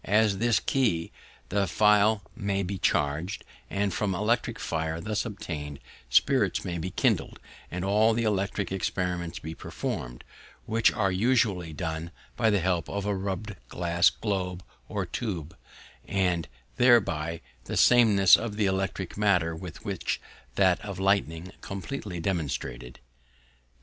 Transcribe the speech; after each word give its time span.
At 0.03 0.39
this 0.39 0.59
key 0.59 1.11
the 1.49 1.67
phial 1.67 2.23
may 2.35 2.63
be 2.63 2.79
charged; 2.79 3.45
and 3.69 3.93
from 3.93 4.15
electric 4.15 4.57
fire 4.59 4.99
thus 4.99 5.25
obtained, 5.27 5.79
spirits 6.09 6.65
may 6.65 6.79
be 6.79 6.89
kindled, 6.89 7.39
and 7.69 7.85
all 7.85 8.13
the 8.15 8.23
electric 8.23 8.71
experiments 8.71 9.37
be 9.37 9.53
performed, 9.53 10.23
which 10.65 10.91
are 10.91 11.11
usually 11.11 11.71
done 11.71 12.09
by 12.35 12.49
the 12.49 12.61
help 12.61 12.89
of 12.89 13.05
a 13.05 13.13
rubbed 13.13 13.55
glass 13.69 14.09
globe 14.09 14.63
or 14.89 15.05
tube, 15.05 15.55
and 16.07 16.47
thereby 16.77 17.41
the 17.65 17.77
sameness 17.77 18.35
of 18.35 18.55
the 18.55 18.65
electric 18.65 19.17
matter 19.19 19.55
with 19.55 19.81
that 20.55 20.81
of 20.83 20.97
lightning 20.97 21.51
completely 21.61 22.19
demonstrated. 22.19 22.99